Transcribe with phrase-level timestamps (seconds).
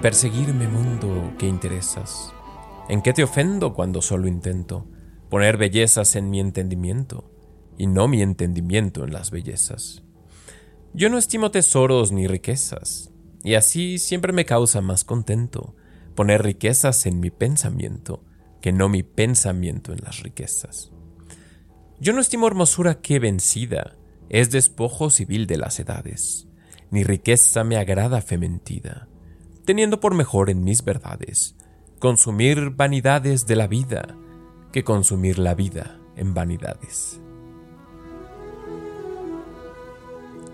[0.00, 2.32] perseguirme mundo que interesas.
[2.88, 4.86] ¿En qué te ofendo cuando solo intento
[5.28, 7.30] poner bellezas en mi entendimiento
[7.76, 10.02] y no mi entendimiento en las bellezas?
[10.94, 13.12] Yo no estimo tesoros ni riquezas,
[13.44, 15.76] y así siempre me causa más contento
[16.14, 18.24] poner riquezas en mi pensamiento
[18.62, 20.92] que no mi pensamiento en las riquezas.
[22.00, 23.96] Yo no estimo hermosura que vencida,
[24.30, 26.48] es despojo civil de las edades,
[26.90, 29.09] ni riqueza me agrada fementida,
[29.70, 31.54] teniendo por mejor en mis verdades
[32.00, 34.16] consumir vanidades de la vida
[34.72, 37.20] que consumir la vida en vanidades.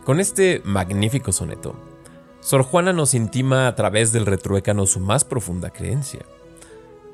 [0.05, 1.77] Con este magnífico soneto,
[2.41, 6.21] Sor Juana nos intima a través del retruécano su más profunda creencia.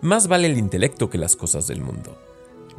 [0.01, 2.19] Más vale el intelecto que las cosas del mundo.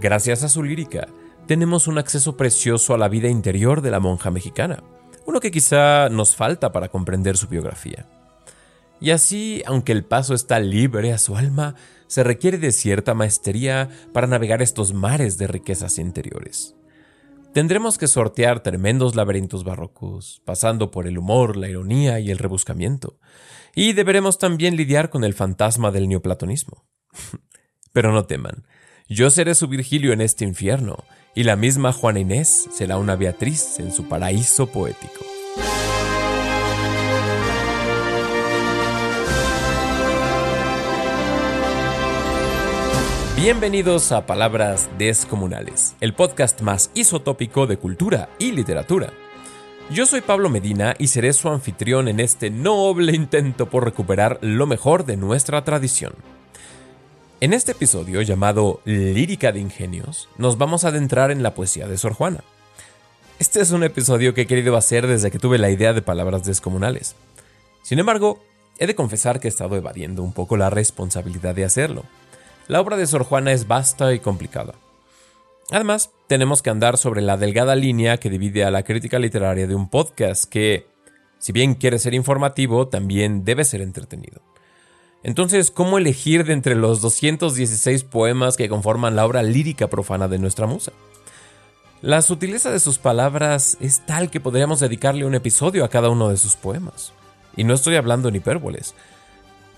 [0.01, 1.07] Gracias a su lírica,
[1.47, 4.83] tenemos un acceso precioso a la vida interior de la monja mexicana,
[5.25, 8.05] uno que quizá nos falta para comprender su biografía.
[9.03, 11.75] Y así, aunque el paso está libre a su alma,
[12.07, 16.73] se requiere de cierta maestría para navegar estos mares de riquezas interiores.
[17.53, 23.19] Tendremos que sortear tremendos laberintos barrocos, pasando por el humor, la ironía y el rebuscamiento,
[23.75, 26.85] y deberemos también lidiar con el fantasma del neoplatonismo.
[27.91, 28.65] Pero no teman,
[29.09, 31.03] yo seré su Virgilio en este infierno,
[31.35, 35.32] y la misma Juana Inés será una Beatriz en su paraíso poético.
[43.43, 49.11] Bienvenidos a Palabras Descomunales, el podcast más isotópico de cultura y literatura.
[49.91, 54.65] Yo soy Pablo Medina y seré su anfitrión en este noble intento por recuperar lo
[54.65, 56.13] mejor de nuestra tradición.
[57.41, 61.97] En este episodio llamado Lírica de Ingenios, nos vamos a adentrar en la poesía de
[61.97, 62.45] Sor Juana.
[63.39, 66.45] Este es un episodio que he querido hacer desde que tuve la idea de Palabras
[66.45, 67.17] Descomunales.
[67.81, 68.41] Sin embargo,
[68.79, 72.05] he de confesar que he estado evadiendo un poco la responsabilidad de hacerlo
[72.67, 74.75] la obra de Sor Juana es vasta y complicada.
[75.71, 79.75] Además, tenemos que andar sobre la delgada línea que divide a la crítica literaria de
[79.75, 80.87] un podcast que,
[81.39, 84.41] si bien quiere ser informativo, también debe ser entretenido.
[85.23, 90.37] Entonces, ¿cómo elegir de entre los 216 poemas que conforman la obra lírica profana de
[90.37, 90.91] nuestra musa?
[92.01, 96.27] La sutileza de sus palabras es tal que podríamos dedicarle un episodio a cada uno
[96.27, 97.13] de sus poemas.
[97.55, 98.93] Y no estoy hablando en hipérboles.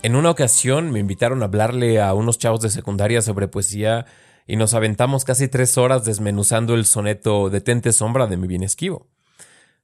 [0.06, 4.06] En una ocasión me invitaron a hablarle a unos chavos de secundaria sobre poesía
[4.46, 9.08] y nos aventamos casi tres horas desmenuzando el soneto Detente sombra de mi bien esquivo.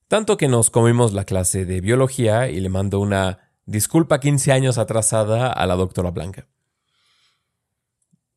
[0.07, 4.79] Tanto que nos comimos la clase de biología y le mando una disculpa 15 años
[4.79, 6.47] atrasada a la doctora Blanca.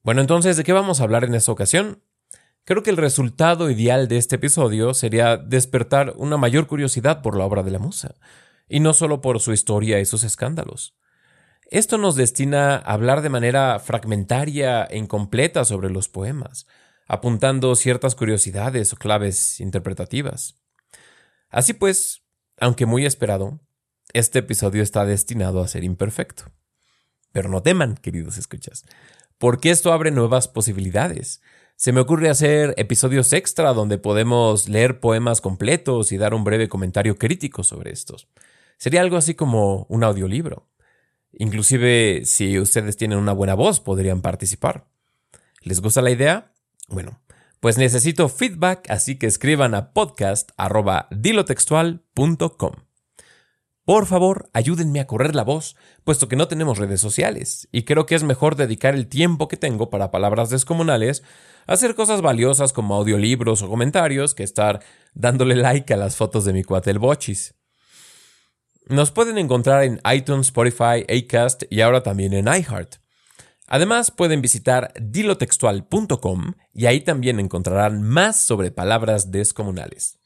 [0.01, 2.01] Bueno, entonces, ¿de qué vamos a hablar en esta ocasión?
[2.63, 7.45] Creo que el resultado ideal de este episodio sería despertar una mayor curiosidad por la
[7.45, 8.15] obra de la musa,
[8.67, 10.95] y no solo por su historia y sus escándalos.
[11.71, 16.67] Esto nos destina a hablar de manera fragmentaria e incompleta sobre los poemas,
[17.07, 20.55] apuntando ciertas curiosidades o claves interpretativas.
[21.49, 22.23] Así pues,
[22.59, 23.59] aunque muy esperado,
[24.13, 26.45] este episodio está destinado a ser imperfecto.
[27.31, 28.85] Pero no teman, queridos escuchas,
[29.39, 31.41] porque esto abre nuevas posibilidades.
[31.75, 36.69] Se me ocurre hacer episodios extra donde podemos leer poemas completos y dar un breve
[36.69, 38.29] comentario crítico sobre estos.
[38.77, 40.69] Sería algo así como un audiolibro.
[41.37, 44.85] Inclusive si ustedes tienen una buena voz podrían participar.
[45.61, 46.51] ¿Les gusta la idea?
[46.87, 47.19] Bueno,
[47.59, 52.73] pues necesito feedback, así que escriban a podcast.dilotextual.com.
[53.85, 58.05] Por favor, ayúdenme a correr la voz, puesto que no tenemos redes sociales, y creo
[58.05, 61.23] que es mejor dedicar el tiempo que tengo para palabras descomunales
[61.67, 64.81] a hacer cosas valiosas como audiolibros o comentarios que estar
[65.13, 67.54] dándole like a las fotos de mi cuate bochis.
[68.87, 72.97] Nos pueden encontrar en iTunes, Spotify, Acast y ahora también en iHeart.
[73.67, 80.19] Además, pueden visitar dilotextual.com y ahí también encontrarán más sobre palabras descomunales.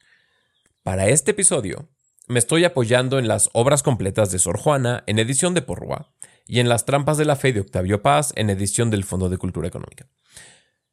[0.84, 1.88] Para este episodio,
[2.28, 6.12] me estoy apoyando en las obras completas de Sor Juana en edición de Porrua
[6.46, 9.38] y en las trampas de la fe de Octavio Paz en edición del Fondo de
[9.38, 10.10] Cultura Económica.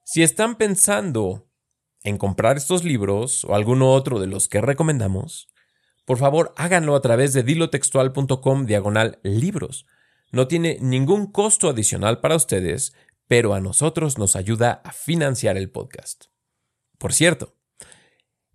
[0.05, 1.49] Si están pensando
[2.05, 5.49] en comprar estos libros o alguno otro de los que recomendamos,
[6.07, 9.87] por favor háganlo a través de dilotextual.com diagonal libros.
[10.33, 12.95] No tiene ningún costo adicional para ustedes,
[13.27, 16.27] pero a nosotros nos ayuda a financiar el podcast.
[16.97, 17.55] Por cierto,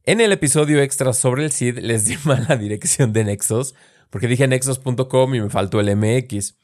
[0.04, 2.16] en el episodio extra sobre el CID les di
[2.48, 3.76] la dirección de Nexos,
[4.10, 6.56] porque dije nexos.com y me faltó el MX.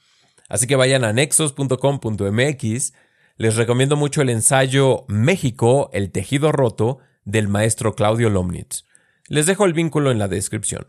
[0.50, 2.94] Así que vayan a nexos.com.mx.
[3.36, 8.87] Les recomiendo mucho el ensayo México, el tejido roto del maestro Claudio Lomnitz.
[9.29, 10.88] Les dejo el vínculo en la descripción.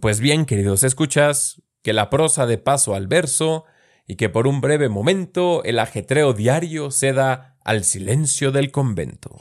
[0.00, 3.64] Pues bien, queridos escuchas, que la prosa de paso al verso
[4.06, 9.40] y que por un breve momento el ajetreo diario ceda al silencio del convento.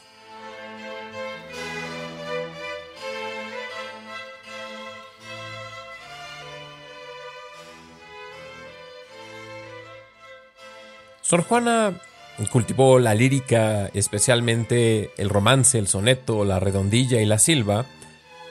[11.21, 12.01] Sor Juana
[12.47, 17.85] cultivó la lírica, especialmente el romance, el soneto, la redondilla y la silva,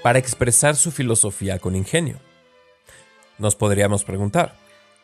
[0.03, 2.19] para expresar su filosofía con ingenio.
[3.39, 4.57] Nos podríamos preguntar,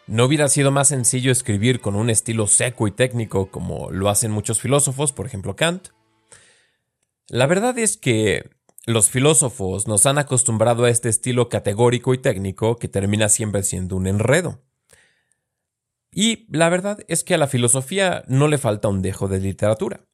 [0.06, 4.30] ¿no hubiera sido más sencillo escribir con un estilo seco y técnico como lo hacen
[4.30, 5.88] muchos filósofos, por ejemplo Kant?
[7.28, 8.50] La verdad es que
[8.86, 13.96] los filósofos nos han acostumbrado a este estilo categórico y técnico que termina siempre siendo
[13.96, 14.60] un enredo.
[16.14, 20.06] Y la verdad es que a la filosofía no le falta un dejo de literatura.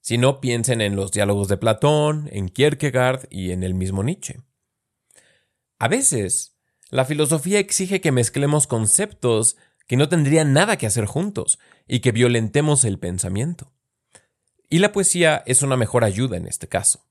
[0.00, 4.40] Si no, piensen en los diálogos de Platón, en Kierkegaard y en el mismo Nietzsche.
[5.78, 6.56] A veces,
[6.90, 9.56] la filosofía exige que mezclemos conceptos
[9.86, 13.74] que no tendrían nada que hacer juntos y que violentemos el pensamiento.
[14.70, 17.06] Y la poesía es una mejor ayuda en este caso.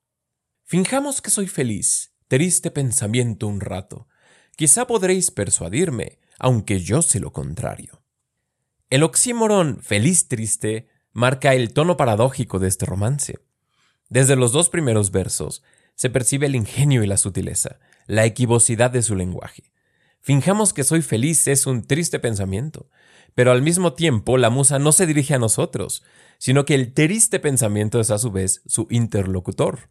[0.64, 4.08] Finjamos que soy feliz, triste pensamiento un rato.
[4.56, 8.03] Quizá podréis persuadirme, aunque yo sé lo contrario.
[8.94, 13.40] El oxímoron feliz-triste marca el tono paradójico de este romance.
[14.08, 15.64] Desde los dos primeros versos
[15.96, 19.72] se percibe el ingenio y la sutileza, la equivocidad de su lenguaje.
[20.22, 22.88] Finjamos que soy feliz es un triste pensamiento,
[23.34, 26.04] pero al mismo tiempo la musa no se dirige a nosotros,
[26.38, 29.90] sino que el triste pensamiento es a su vez su interlocutor.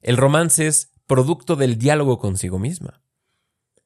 [0.00, 3.02] El romance es producto del diálogo consigo misma.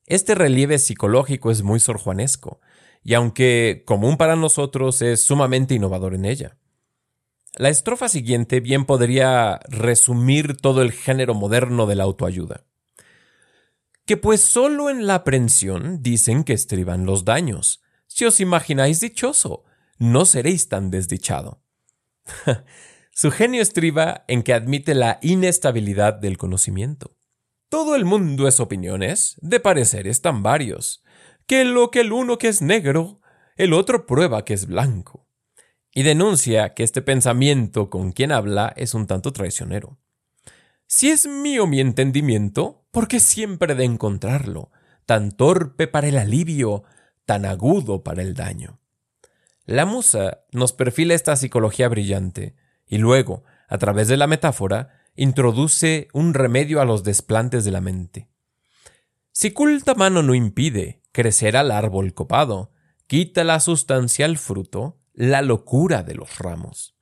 [0.07, 2.61] Este relieve psicológico es muy sorjuanesco,
[3.03, 6.57] y aunque común para nosotros es sumamente innovador en ella.
[7.57, 12.65] La estrofa siguiente bien podría resumir todo el género moderno de la autoayuda.
[14.05, 17.83] Que pues solo en la aprensión dicen que estriban los daños.
[18.07, 19.65] Si os imagináis dichoso,
[19.99, 21.63] no seréis tan desdichado.
[23.11, 27.17] Su genio estriba en que admite la inestabilidad del conocimiento.
[27.69, 31.03] Todo el mundo es opiniones, de pareceres tan varios,
[31.49, 33.21] que lo que el uno que es negro,
[33.57, 35.27] el otro prueba que es blanco.
[35.93, 39.99] Y denuncia que este pensamiento con quien habla es un tanto traicionero.
[40.87, 44.71] Si es mío mi entendimiento, ¿por qué siempre de encontrarlo,
[45.07, 46.85] tan torpe para el alivio,
[47.25, 48.79] tan agudo para el daño?
[49.65, 52.57] La musa nos perfila esta psicología brillante,
[52.87, 57.81] y luego, a través de la metáfora, introduce un remedio a los desplantes de la
[57.81, 58.29] mente.
[59.33, 62.73] Si culta mano no impide crecer al árbol copado,
[63.07, 66.95] quita la sustancial fruto, la locura de los ramos.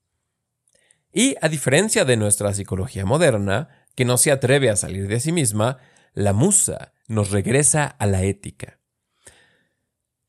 [1.12, 5.32] Y a diferencia de nuestra psicología moderna, que no se atreve a salir de sí
[5.32, 5.78] misma,
[6.12, 8.78] la musa nos regresa a la ética.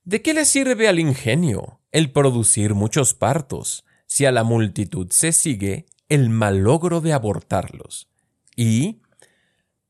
[0.04, 5.34] ¿De qué le sirve al ingenio el producir muchos partos si a la multitud se
[5.34, 8.10] sigue el malogro de abortarlos?
[8.56, 9.02] Y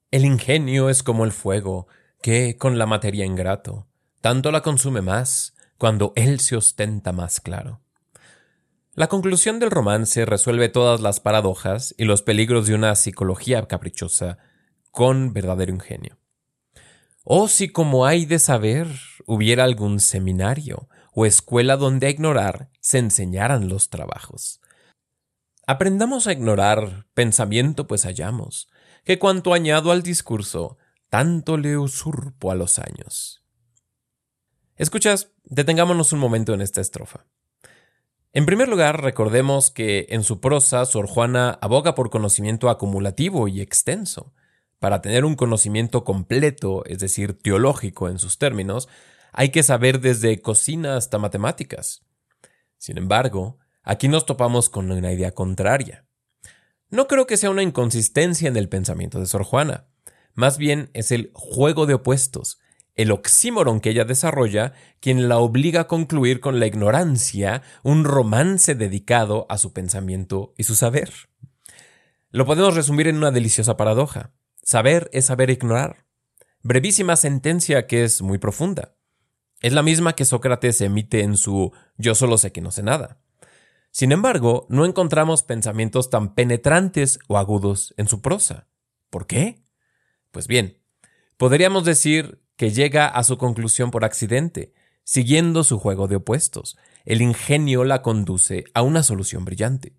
[0.10, 1.88] el ingenio es como el fuego,
[2.22, 3.88] que con la materia ingrato,
[4.22, 7.82] tanto la consume más cuando él se ostenta más claro.
[8.94, 14.40] La conclusión del romance resuelve todas las paradojas y los peligros de una psicología caprichosa
[14.90, 16.18] con verdadero ingenio.
[17.24, 18.88] Oh, si como hay de saber
[19.28, 24.62] hubiera algún seminario o escuela donde a ignorar se enseñaran los trabajos.
[25.68, 28.70] Aprendamos a ignorar pensamiento, pues hallamos
[29.04, 30.78] que cuanto añado al discurso,
[31.10, 33.44] tanto le usurpo a los años.
[34.76, 37.26] Escuchas, detengámonos un momento en esta estrofa.
[38.34, 43.62] En primer lugar, recordemos que en su prosa Sor Juana aboga por conocimiento acumulativo y
[43.62, 44.34] extenso.
[44.80, 48.88] Para tener un conocimiento completo, es decir, teológico en sus términos,
[49.32, 52.06] hay que saber desde cocina hasta matemáticas.
[52.78, 56.06] Sin embargo, aquí nos topamos con una idea contraria.
[56.90, 59.88] No creo que sea una inconsistencia en el pensamiento de Sor Juana.
[60.38, 62.60] Más bien es el juego de opuestos,
[62.94, 68.76] el oxímoron que ella desarrolla, quien la obliga a concluir con la ignorancia un romance
[68.76, 71.12] dedicado a su pensamiento y su saber.
[72.30, 74.32] Lo podemos resumir en una deliciosa paradoja.
[74.62, 76.06] Saber es saber ignorar.
[76.62, 78.94] Brevísima sentencia que es muy profunda.
[79.62, 83.20] Es la misma que Sócrates emite en su Yo solo sé que no sé nada.
[83.90, 88.68] Sin embargo, no encontramos pensamientos tan penetrantes o agudos en su prosa.
[89.10, 89.64] ¿Por qué?
[90.38, 90.78] Pues bien,
[91.38, 94.72] podríamos decir que llega a su conclusión por accidente,
[95.04, 96.78] siguiendo su juego de opuestos.
[97.06, 99.98] El ingenio la conduce a una solución brillante.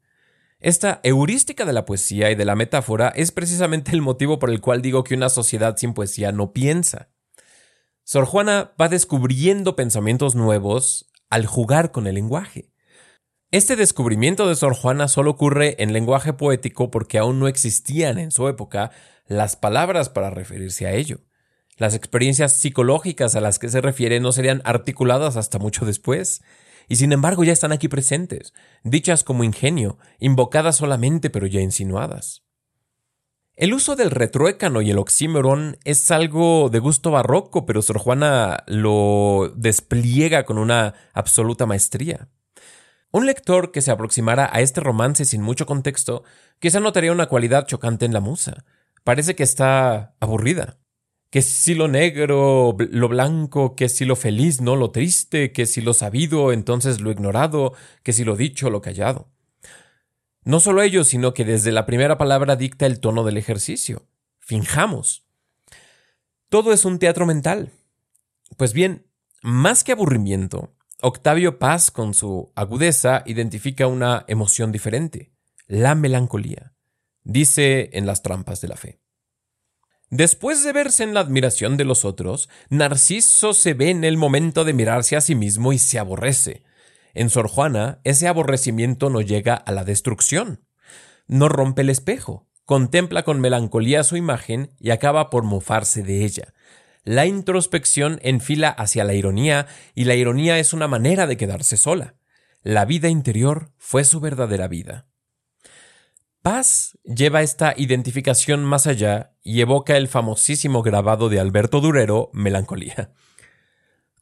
[0.61, 4.61] Esta heurística de la poesía y de la metáfora es precisamente el motivo por el
[4.61, 7.09] cual digo que una sociedad sin poesía no piensa.
[8.05, 12.71] Sor Juana va descubriendo pensamientos nuevos al jugar con el lenguaje.
[13.51, 18.31] Este descubrimiento de Sor Juana solo ocurre en lenguaje poético porque aún no existían en
[18.31, 18.93] su época
[19.29, 21.21] las palabras para referirse a ello.
[21.77, 26.43] Las experiencias psicológicas a las que se refiere no serían articuladas hasta mucho después,
[26.89, 32.43] y sin embargo ya están aquí presentes, dichas como ingenio, invocadas solamente pero ya insinuadas.
[33.55, 38.63] El uso del retruécano y el oxímoron es algo de gusto barroco, pero Sor Juana
[38.67, 42.29] lo despliega con una absoluta maestría.
[43.11, 46.23] Un lector que se aproximara a este romance sin mucho contexto
[46.61, 48.65] quizá notaría una cualidad chocante en la musa.
[49.05, 50.79] Parece que está aburrida.
[51.31, 55.81] Que si lo negro, lo blanco, que si lo feliz, no lo triste, que si
[55.83, 59.31] lo sabido, entonces lo ignorado, que si lo dicho, lo callado.
[60.45, 64.09] No solo ello, sino que desde la primera palabra dicta el tono del ejercicio.
[64.39, 65.27] Finjamos.
[66.49, 67.71] Todo es un teatro mental.
[68.57, 69.07] Pues bien,
[69.43, 75.33] más que aburrimiento, Octavio Paz, con su agudeza, identifica una emoción diferente,
[75.67, 76.73] la melancolía.
[77.29, 78.99] Dice en las trampas de la fe.
[80.11, 84.65] Después de verse en la admiración de los otros, Narciso se ve en el momento
[84.65, 86.65] de mirarse a sí mismo y se aborrece,
[87.19, 90.65] en Sor Juana, ese aborrecimiento no llega a la destrucción.
[91.27, 96.55] No rompe el espejo, contempla con melancolía su imagen y acaba por mofarse de ella.
[97.03, 99.67] La introspección enfila hacia la ironía
[99.97, 102.15] y la ironía es una manera de quedarse sola.
[102.63, 105.08] La vida interior fue su verdadera vida.
[106.51, 113.13] Paz lleva esta identificación más allá y evoca el famosísimo grabado de Alberto Durero, Melancolía.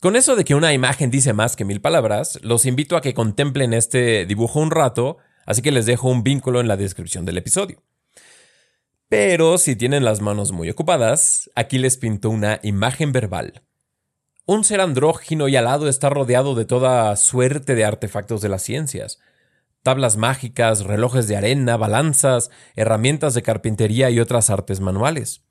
[0.01, 3.15] Con eso de que una imagen dice más que mil palabras, los invito a que
[3.15, 7.39] contemplen este dibujo un rato, así que les dejo un vínculo en la descripción del
[7.39, 7.81] episodio.
[9.09, 13.63] Pero si tienen las manos muy ocupadas, aquí les pinto una imagen verbal.
[14.47, 19.21] Un ser andrógino y alado está rodeado de toda suerte de artefactos de las ciencias.
[19.87, 25.45] Tablas mágicas, relojes de arena, balanzas, herramientas de carpintería y otras artes manuales.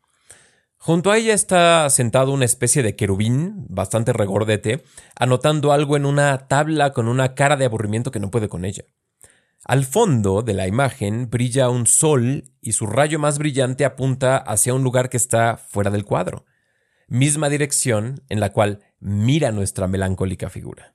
[0.76, 4.84] Junto a ella está sentado una especie de querubín, bastante regordete,
[5.18, 8.84] anotando algo en una tabla con una cara de aburrimiento que no puede con ella.
[9.64, 14.74] Al fondo de la imagen brilla un sol y su rayo más brillante apunta hacia
[14.74, 16.44] un lugar que está fuera del cuadro,
[17.08, 20.94] misma dirección en la cual mira nuestra melancólica figura.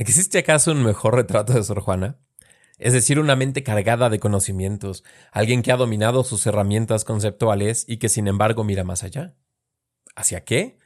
[0.00, 2.18] ¿Existe acaso un mejor retrato de Sor Juana?
[2.78, 7.98] es decir, una mente cargada de conocimientos, alguien que ha dominado sus herramientas conceptuales y
[7.98, 9.34] que sin embargo mira más allá.
[10.16, 10.78] ¿Hacia qué?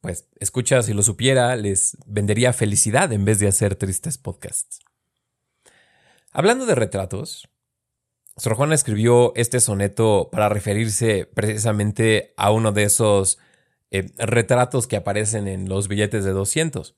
[0.00, 4.80] Pues escucha, si lo supiera, les vendería felicidad en vez de hacer tristes podcasts.
[6.32, 7.50] Hablando de retratos,
[8.38, 13.38] Sor Juana escribió este soneto para referirse precisamente a uno de esos
[13.90, 16.96] eh, retratos que aparecen en los billetes de 200.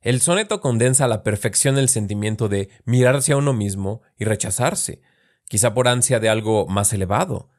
[0.00, 5.02] El soneto condensa a la perfección el sentimiento de mirarse a uno mismo y rechazarse,
[5.48, 7.50] quizá por ansia de algo más elevado.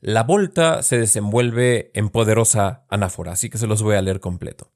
[0.00, 4.72] La volta se desenvuelve en poderosa anáfora, así que se los voy a leer completo.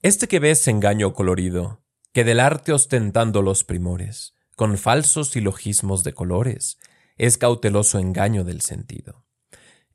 [0.00, 1.82] Este que ves engaño colorido,
[2.12, 6.78] que del arte ostentando los primores, con falsos silogismos de colores,
[7.16, 9.26] es cauteloso engaño del sentido.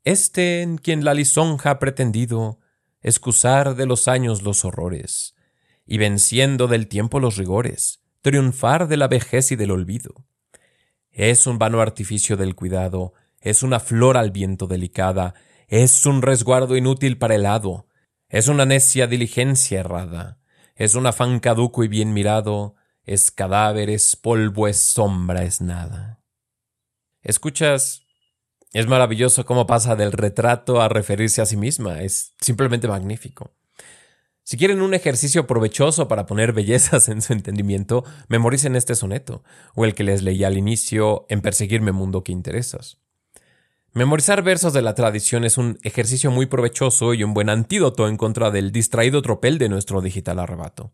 [0.04, 2.60] Este en quien la lisonja ha pretendido,
[3.04, 5.36] excusar de los años los horrores,
[5.86, 10.24] y venciendo del tiempo los rigores, triunfar de la vejez y del olvido.
[11.10, 15.34] Es un vano artificio del cuidado, es una flor al viento delicada,
[15.68, 17.86] es un resguardo inútil para el hado,
[18.28, 20.38] es una necia diligencia errada,
[20.74, 26.22] es un afán caduco y bien mirado, es cadáver, es polvo, es sombra, es nada.
[27.20, 28.03] ¿Escuchas
[28.74, 32.02] es maravilloso cómo pasa del retrato a referirse a sí misma.
[32.02, 33.52] Es simplemente magnífico.
[34.42, 39.84] Si quieren un ejercicio provechoso para poner bellezas en su entendimiento, memoricen este soneto, o
[39.84, 42.98] el que les leí al inicio en Perseguirme Mundo que Interesas.
[43.92, 48.16] Memorizar versos de la tradición es un ejercicio muy provechoso y un buen antídoto en
[48.16, 50.92] contra del distraído tropel de nuestro digital arrebato.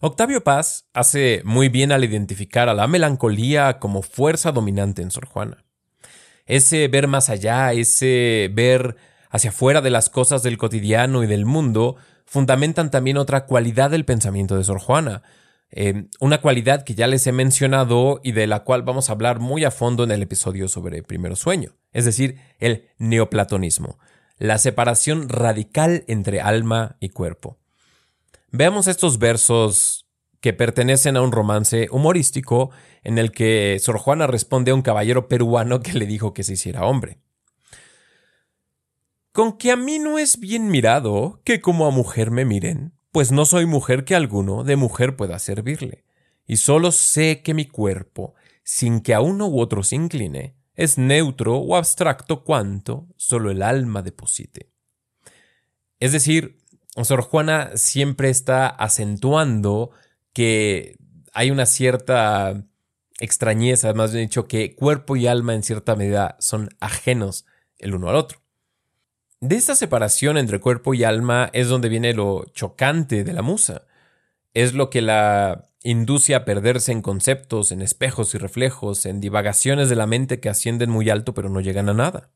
[0.00, 5.24] Octavio Paz hace muy bien al identificar a la melancolía como fuerza dominante en Sor
[5.24, 5.65] Juana
[6.46, 8.96] ese ver más allá, ese ver
[9.30, 14.04] hacia afuera de las cosas del cotidiano y del mundo, fundamentan también otra cualidad del
[14.04, 15.22] pensamiento de Sor Juana,
[15.70, 19.40] eh, una cualidad que ya les he mencionado y de la cual vamos a hablar
[19.40, 23.98] muy a fondo en el episodio sobre Primero Sueño, es decir, el neoplatonismo,
[24.38, 27.58] la separación radical entre alma y cuerpo.
[28.52, 30.05] Veamos estos versos
[30.46, 32.70] que pertenecen a un romance humorístico
[33.02, 36.52] en el que Sor Juana responde a un caballero peruano que le dijo que se
[36.52, 37.18] hiciera hombre.
[39.32, 43.32] con que a mí no es bien mirado que como a mujer me miren, pues
[43.32, 46.04] no soy mujer que alguno de mujer pueda servirle,
[46.46, 50.96] y solo sé que mi cuerpo, sin que a uno u otro se incline, es
[50.96, 54.70] neutro o abstracto cuanto solo el alma deposite.
[55.98, 56.58] Es decir,
[57.02, 59.90] Sor Juana siempre está acentuando
[60.36, 60.98] que
[61.32, 62.62] hay una cierta
[63.20, 67.46] extrañeza, más bien dicho, que cuerpo y alma en cierta medida son ajenos
[67.78, 68.42] el uno al otro.
[69.40, 73.86] De esta separación entre cuerpo y alma es donde viene lo chocante de la musa.
[74.52, 79.88] Es lo que la induce a perderse en conceptos, en espejos y reflejos, en divagaciones
[79.88, 82.28] de la mente que ascienden muy alto pero no llegan a nada.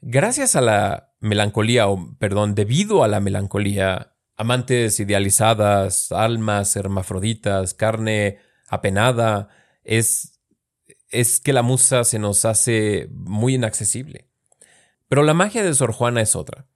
[0.00, 8.38] Gracias a la melancolía, o perdón, debido a la melancolía, amantes idealizadas, almas hermafroditas, carne
[8.68, 9.48] apenada,
[9.84, 10.40] es,
[11.08, 14.28] es que la musa se nos hace muy inaccesible.
[15.08, 16.66] Pero la magia de Sor Juana es otra.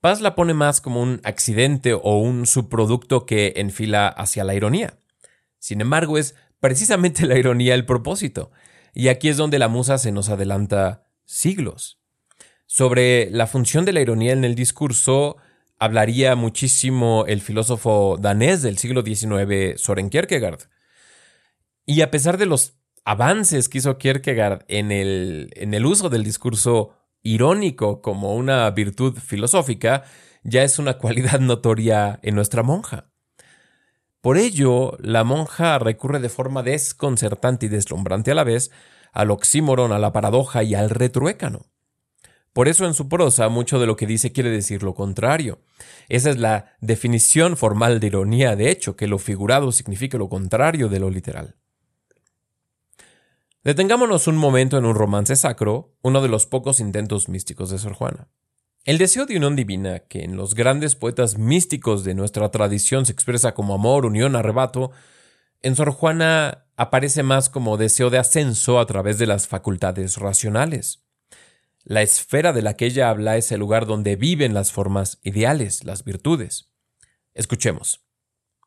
[0.00, 4.98] Paz la pone más como un accidente o un subproducto que enfila hacia la ironía.
[5.58, 8.52] Sin embargo, es precisamente la ironía el propósito.
[8.94, 12.00] Y aquí es donde la musa se nos adelanta siglos.
[12.66, 15.36] Sobre la función de la ironía en el discurso
[15.78, 20.68] hablaría muchísimo el filósofo danés del siglo XIX, Soren Kierkegaard.
[21.86, 26.24] Y a pesar de los avances que hizo Kierkegaard en el, en el uso del
[26.24, 30.04] discurso irónico como una virtud filosófica,
[30.42, 33.10] ya es una cualidad notoria en nuestra monja.
[34.20, 38.72] Por ello, la monja recurre de forma desconcertante y deslumbrante a la vez
[39.12, 41.66] al oxímoron, a la paradoja y al retruécano.
[42.52, 45.60] Por eso en su prosa mucho de lo que dice quiere decir lo contrario.
[46.08, 50.88] Esa es la definición formal de ironía, de hecho, que lo figurado significa lo contrario
[50.88, 51.56] de lo literal.
[53.64, 57.92] Detengámonos un momento en un romance sacro, uno de los pocos intentos místicos de Sor
[57.92, 58.28] Juana.
[58.84, 63.12] El deseo de unión divina, que en los grandes poetas místicos de nuestra tradición se
[63.12, 64.92] expresa como amor, unión, arrebato,
[65.60, 71.04] en Sor Juana aparece más como deseo de ascenso a través de las facultades racionales.
[71.88, 75.84] La esfera de la que ella habla es el lugar donde viven las formas ideales,
[75.84, 76.70] las virtudes.
[77.32, 78.04] Escuchemos.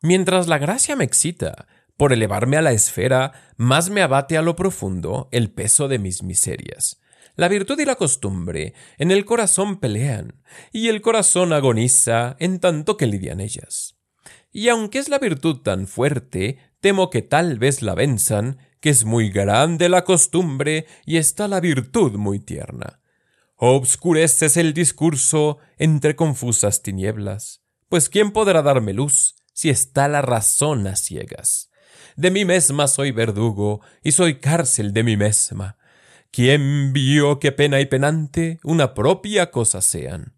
[0.02, 4.56] Mientras la gracia me excita, por elevarme a la esfera, más me abate a lo
[4.56, 7.00] profundo el peso de mis miserias.
[7.36, 12.96] La virtud y la costumbre en el corazón pelean, y el corazón agoniza en tanto
[12.96, 14.00] que lidian ellas.
[14.50, 19.04] Y aunque es la virtud tan fuerte, temo que tal vez la venzan, que es
[19.04, 22.98] muy grande la costumbre y está la virtud muy tierna.
[23.64, 30.88] Obscureces el discurso entre confusas tinieblas, pues ¿quién podrá darme luz si está la razón
[30.88, 31.70] a ciegas?
[32.16, 35.78] De mí misma soy verdugo y soy cárcel de mí misma.
[36.32, 40.34] ¿Quién vio que pena y penante una propia cosa sean?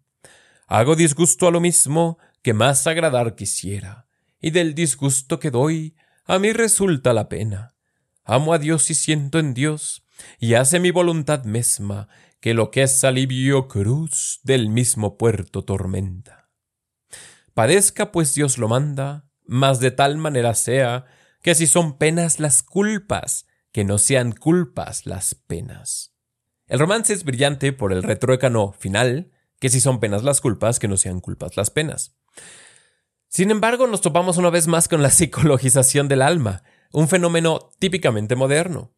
[0.67, 4.07] Hago disgusto a lo mismo que más agradar quisiera,
[4.39, 7.73] y del disgusto que doy a mí resulta la pena.
[8.23, 10.05] Amo a Dios y siento en Dios,
[10.39, 12.07] y hace mi voluntad misma
[12.45, 16.51] que lo que es alivio cruz del mismo puerto tormenta.
[17.55, 21.05] Padezca pues Dios lo manda, mas de tal manera sea
[21.41, 26.13] que si son penas las culpas, que no sean culpas las penas.
[26.67, 30.87] El romance es brillante por el retruécano final, que si son penas las culpas, que
[30.87, 32.15] no sean culpas las penas.
[33.27, 38.35] Sin embargo, nos topamos una vez más con la psicologización del alma, un fenómeno típicamente
[38.35, 38.94] moderno.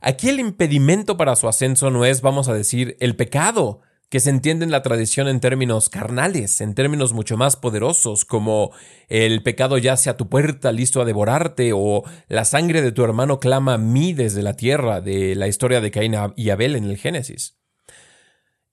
[0.00, 4.30] Aquí el impedimento para su ascenso no es, vamos a decir, el pecado, que se
[4.30, 8.70] entiende en la tradición en términos carnales, en términos mucho más poderosos, como
[9.08, 13.40] el pecado yace a tu puerta listo a devorarte, o la sangre de tu hermano
[13.40, 16.98] clama a mí desde la tierra, de la historia de Caín y Abel en el
[16.98, 17.58] Génesis.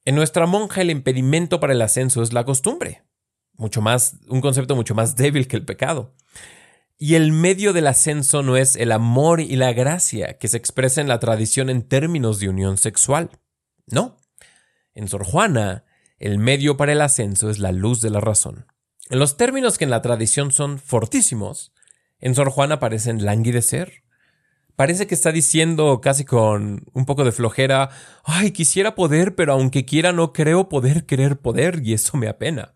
[0.06, 3.04] En nuestra monja el impedimento para el ascenso es la costumbre,
[3.54, 6.14] mucho más, un concepto mucho más débil que el pecado.
[6.98, 11.02] Y el medio del ascenso no es el amor y la gracia que se expresa
[11.02, 13.30] en la tradición en términos de unión sexual.
[13.88, 14.18] No,
[14.94, 15.86] en Sor Juana,
[16.20, 18.68] el medio para el ascenso es la luz de la razón.
[19.10, 21.74] En los términos que en la tradición son fortísimos,
[22.20, 24.04] en Sor Juana parecen languidecer.
[24.76, 27.90] Parece que está diciendo casi con un poco de flojera,
[28.24, 32.76] ay, quisiera poder, pero aunque quiera no creo poder querer poder, y eso me apena.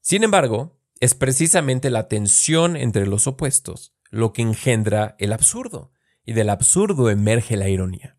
[0.00, 5.90] Sin embargo, es precisamente la tensión entre los opuestos lo que engendra el absurdo,
[6.24, 8.18] y del absurdo emerge la ironía.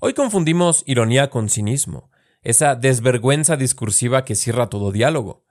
[0.00, 2.10] Hoy confundimos ironía con cinismo,
[2.42, 5.46] esa desvergüenza discursiva que cierra todo diálogo.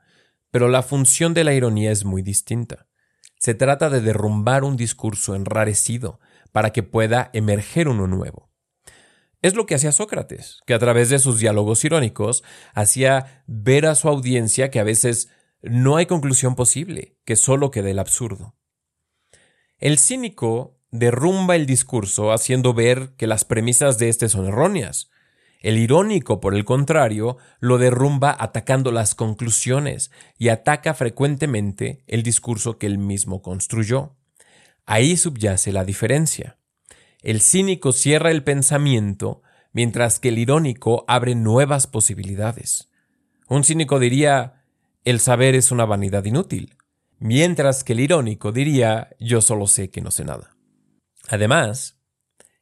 [0.51, 2.87] Pero la función de la ironía es muy distinta.
[3.39, 6.19] Se trata de derrumbar un discurso enrarecido
[6.51, 8.51] para que pueda emerger uno nuevo.
[9.41, 13.95] Es lo que hacía Sócrates, que a través de sus diálogos irónicos hacía ver a
[13.95, 15.29] su audiencia que a veces
[15.63, 18.55] no hay conclusión posible, que solo queda el absurdo.
[19.79, 25.09] El cínico derrumba el discurso haciendo ver que las premisas de éste son erróneas.
[25.61, 32.77] El irónico, por el contrario, lo derrumba atacando las conclusiones y ataca frecuentemente el discurso
[32.77, 34.17] que él mismo construyó.
[34.85, 36.57] Ahí subyace la diferencia.
[37.21, 42.89] El cínico cierra el pensamiento, mientras que el irónico abre nuevas posibilidades.
[43.47, 44.62] Un cínico diría,
[45.03, 46.77] el saber es una vanidad inútil,
[47.19, 50.55] mientras que el irónico diría, yo solo sé que no sé nada.
[51.27, 51.97] Además,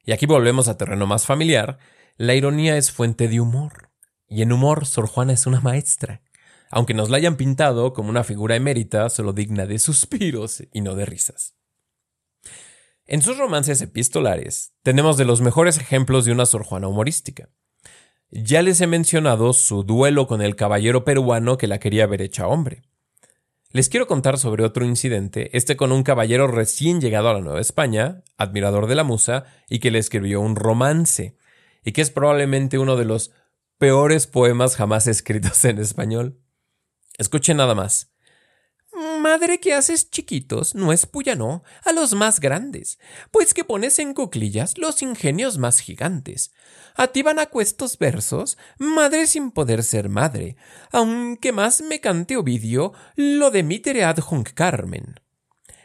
[0.04, 1.78] y aquí volvemos a terreno más familiar,
[2.16, 3.90] la ironía es fuente de humor.
[4.28, 6.22] Y en humor, Sor Juana es una maestra.
[6.70, 10.94] Aunque nos la hayan pintado como una figura emérita, solo digna de suspiros y no
[10.94, 11.54] de risas.
[13.06, 17.50] En sus romances epistolares, tenemos de los mejores ejemplos de una Sor Juana humorística.
[18.34, 22.46] Ya les he mencionado su duelo con el caballero peruano que la quería ver hecha
[22.46, 22.80] hombre.
[23.72, 27.60] Les quiero contar sobre otro incidente, este con un caballero recién llegado a la Nueva
[27.60, 31.36] España, admirador de la musa, y que le escribió un romance,
[31.84, 33.32] y que es probablemente uno de los
[33.76, 36.40] peores poemas jamás escritos en español.
[37.18, 38.11] Escuchen nada más.
[39.22, 42.98] Madre que haces chiquitos, no es puya no, a los más grandes,
[43.30, 46.52] pues que pones en cuclillas los ingenios más gigantes.
[46.96, 50.56] A ti van aquestos versos, madre sin poder ser madre,
[50.90, 55.20] aunque más me cante Ovidio lo de mitere adjunc Carmen.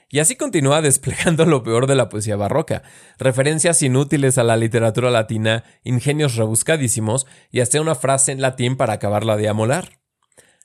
[0.09, 2.81] Y así continúa desplegando lo peor de la poesía barroca,
[3.19, 8.93] referencias inútiles a la literatura latina, ingenios rebuscadísimos y hasta una frase en latín para
[8.93, 9.96] acabarla de amolar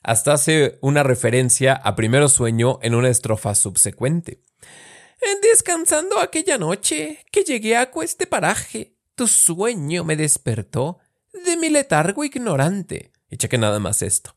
[0.03, 4.43] hasta hace una referencia a Primero Sueño en una estrofa subsecuente.
[5.43, 10.99] Descansando aquella noche que llegué a este paraje, tu sueño me despertó
[11.45, 13.13] de mi letargo ignorante.
[13.31, 14.37] Y cheque nada más esto.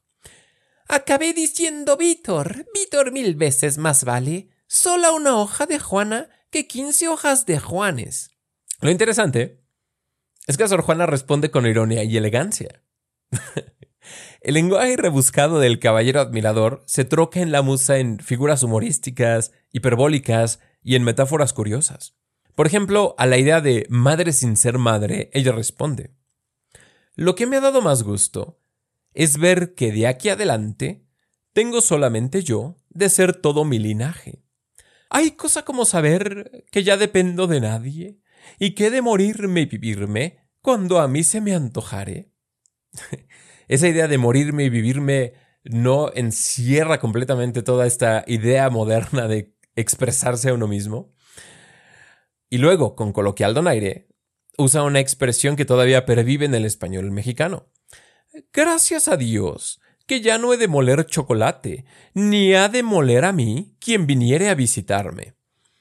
[0.87, 7.07] Acabé diciendo Vítor, Vítor mil veces más vale, sola una hoja de Juana que quince
[7.07, 8.29] hojas de Juanes.
[8.81, 9.63] Lo interesante
[10.47, 12.83] es que Sor Juana responde con ironía y elegancia.
[14.41, 20.59] El lenguaje rebuscado del caballero admirador se troca en la musa en figuras humorísticas, hiperbólicas
[20.83, 22.15] y en metáforas curiosas.
[22.55, 26.11] Por ejemplo, a la idea de madre sin ser madre, ella responde,
[27.15, 28.59] Lo que me ha dado más gusto
[29.13, 31.05] es ver que de aquí adelante
[31.53, 34.43] tengo solamente yo de ser todo mi linaje.
[35.09, 38.19] Hay cosa como saber que ya dependo de nadie
[38.59, 42.31] y que he de morirme y vivirme cuando a mí se me antojare.
[43.67, 50.49] esa idea de morirme y vivirme no encierra completamente toda esta idea moderna de expresarse
[50.49, 51.13] a uno mismo.
[52.49, 54.07] Y luego, con coloquial donaire,
[54.57, 57.67] usa una expresión que todavía pervive en el español mexicano.
[58.53, 63.31] Gracias a Dios, que ya no he de moler chocolate, ni ha de moler a
[63.31, 65.33] mí quien viniere a visitarme.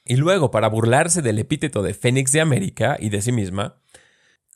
[0.03, 3.81] Y luego, para burlarse del epíteto de Fénix de América y de sí misma,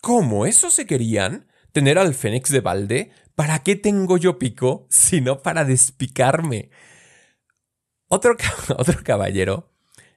[0.02, 1.49] ¿cómo eso se querían?
[1.72, 6.70] Tener al fénix de balde, ¿para qué tengo yo pico sino para despicarme?
[8.08, 8.36] Otro,
[8.78, 9.72] otro caballero,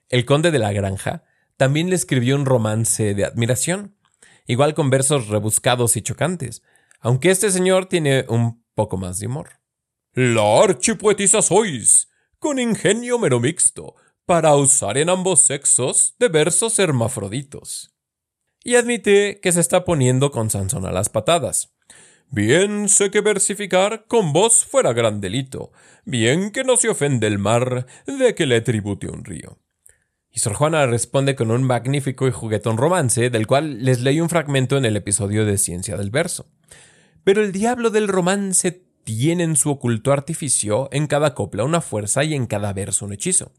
[0.09, 1.25] el conde de la granja,
[1.57, 3.97] también le escribió un romance de admiración,
[4.47, 6.63] igual con versos rebuscados y chocantes,
[7.01, 9.61] aunque este señor tiene un poco más de humor.
[10.15, 13.95] La archipoetisa sois, con ingenio mero mixto,
[14.27, 17.92] para usar en ambos sexos de versos hermafroditos
[18.65, 21.75] y admite que se está poniendo con Sansón a las patadas.
[22.31, 25.73] Bien sé que versificar con voz fuera gran delito,
[26.05, 29.59] bien que no se ofende el mar de que le tribute un río.
[30.31, 34.31] Y Sor Juana responde con un magnífico y juguetón romance, del cual les leí un
[34.31, 36.47] fragmento en el episodio de Ciencia del Verso.
[37.23, 42.25] Pero el diablo del romance tiene en su oculto artificio en cada copla una fuerza
[42.25, 43.53] y en cada verso un hechizo.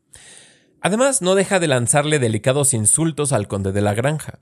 [0.81, 4.39] Además, no deja de lanzarle delicados insultos al conde de la granja.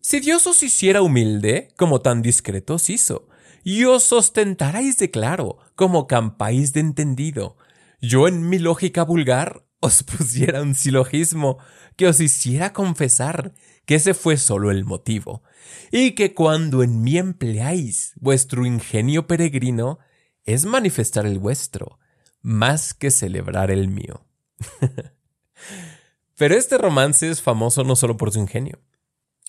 [0.00, 3.28] Si Dios os hiciera humilde, como tan discreto os hizo,
[3.64, 7.56] y os ostentarais de claro, como campáis de entendido,
[8.00, 11.58] yo en mi lógica vulgar os pusiera un silogismo
[11.96, 15.42] que os hiciera confesar que ese fue solo el motivo,
[15.90, 19.98] y que cuando en mí empleáis vuestro ingenio peregrino,
[20.44, 21.98] es manifestar el vuestro,
[22.40, 24.24] más que celebrar el mío.
[26.36, 28.78] Pero este romance es famoso no solo por su ingenio,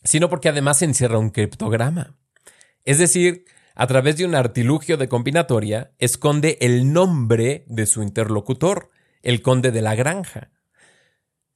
[0.04, 2.16] sino porque además encierra un criptograma.
[2.86, 8.90] Es decir, a través de un artilugio de combinatoria, esconde el nombre de su interlocutor,
[9.22, 10.52] el conde de la granja.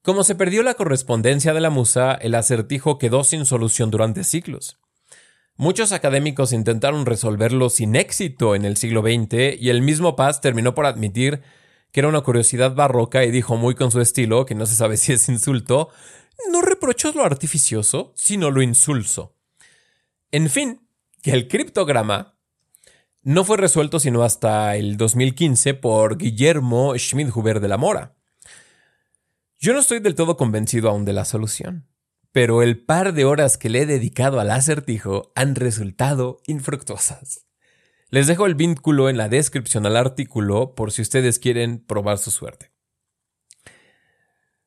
[0.01, 4.79] Como se perdió la correspondencia de la musa, el acertijo quedó sin solución durante siglos.
[5.55, 10.73] Muchos académicos intentaron resolverlo sin éxito en el siglo XX y el mismo Paz terminó
[10.73, 11.41] por admitir
[11.91, 14.97] que era una curiosidad barroca y dijo muy con su estilo, que no se sabe
[14.97, 15.89] si es insulto,
[16.51, 19.35] no reprochó lo artificioso, sino lo insulso.
[20.31, 20.87] En fin,
[21.21, 22.37] que el criptograma
[23.21, 28.15] no fue resuelto sino hasta el 2015 por Guillermo Schmidhuber de la Mora.
[29.59, 31.87] Yo no estoy del todo convencido aún de la solución
[32.33, 37.45] pero el par de horas que le he dedicado al acertijo han resultado infructuosas.
[38.09, 42.31] Les dejo el vínculo en la descripción al artículo por si ustedes quieren probar su
[42.31, 42.72] suerte.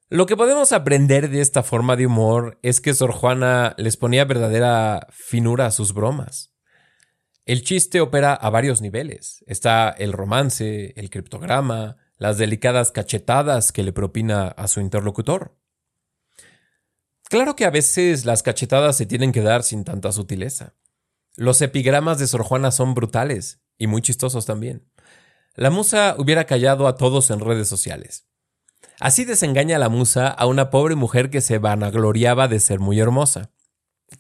[0.09, 4.25] Lo que podemos aprender de esta forma de humor es que Sor Juana les ponía
[4.25, 6.53] verdadera finura a sus bromas.
[7.45, 9.43] El chiste opera a varios niveles.
[9.49, 15.59] Está el romance, el criptograma, las delicadas cachetadas que le propina a su interlocutor.
[17.29, 20.77] Claro que a veces las cachetadas se tienen que dar sin tanta sutileza.
[21.35, 24.89] Los epigramas de Sor Juana son brutales y muy chistosos también.
[25.57, 28.26] La musa hubiera callado a todos en redes sociales.
[29.01, 33.51] Así desengaña la musa a una pobre mujer que se vanagloriaba de ser muy hermosa.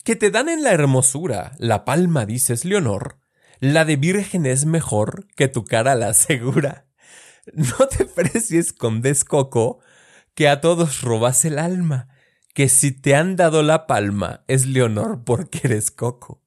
[0.04, 3.18] Que te dan en la hermosura la palma, dices, Leonor.
[3.60, 6.86] La de virgen es mejor que tu cara la asegura.
[7.52, 9.78] No te precies con descoco,
[10.34, 12.08] que a todos robas el alma
[12.56, 16.42] que si te han dado la palma es Leonor porque eres Coco.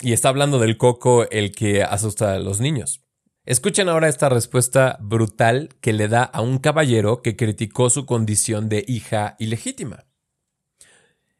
[0.00, 3.01] Y está hablando del Coco el que asusta a los niños.
[3.44, 8.68] Escuchen ahora esta respuesta brutal que le da a un caballero que criticó su condición
[8.68, 10.04] de hija ilegítima.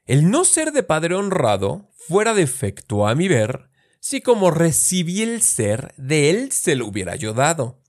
[0.05, 5.43] El no ser de padre honrado fuera defecto a mi ver, si como recibí el
[5.43, 7.81] ser, de él se lo hubiera yo dado.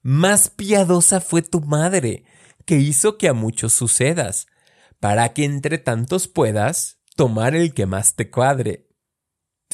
[0.00, 2.24] Más piadosa fue tu madre,
[2.64, 4.46] que hizo que a muchos sucedas,
[5.00, 8.88] para que entre tantos puedas tomar el que más te cuadre.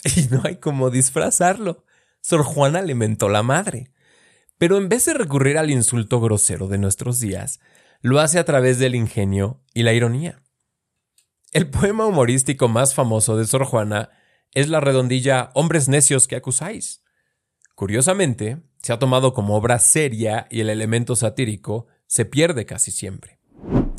[0.17, 1.86] Y no hay como disfrazarlo.
[2.27, 3.93] Sor Juana le mentó la madre.
[4.59, 7.61] Pero en vez de recurrir al insulto grosero de nuestros días,
[8.01, 10.43] lo hace a través del ingenio y la ironía.
[11.53, 14.11] El poema humorístico más famoso de Sor Juana
[14.55, 17.05] es la redondilla Hombres necios que acusáis.
[17.77, 23.39] Curiosamente, se ha tomado como obra seria y el elemento satírico se pierde casi siempre.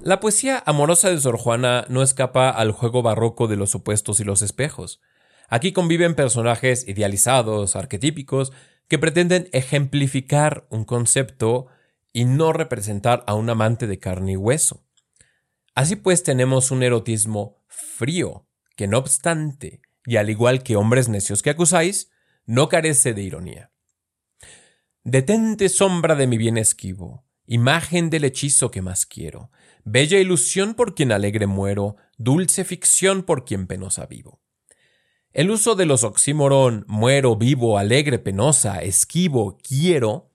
[0.03, 4.25] La poesía amorosa de Sor Juana no escapa al juego barroco de los opuestos y
[4.25, 4.99] los espejos.
[5.47, 8.51] Aquí conviven personajes idealizados, arquetípicos,
[8.87, 11.67] que pretenden ejemplificar un concepto
[12.13, 14.83] y no representar a un amante de carne y hueso.
[15.75, 21.41] Así pues tenemos un erotismo frío, que no obstante, y al igual que hombres necios
[21.41, 22.09] que acusáis,
[22.45, 23.71] no carece de ironía.
[25.03, 29.51] Detente sombra de mi bien esquivo, imagen del hechizo que más quiero,
[29.83, 34.41] bella ilusión por quien alegre muero, dulce ficción por quien penosa vivo.
[35.37, 40.31] El uso de los oxímoron muero, vivo, alegre, penosa, esquivo, quiero,